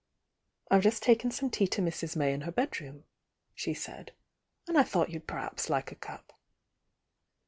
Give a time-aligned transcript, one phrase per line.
[0.71, 2.15] "I've just taken some tea to Mrs.
[2.15, 3.03] May in her bed room,"
[3.53, 4.13] she said.
[4.67, 6.33] "And I thought you'd perhaps like a cup."